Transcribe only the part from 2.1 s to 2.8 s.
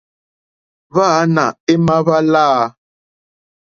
láǃá.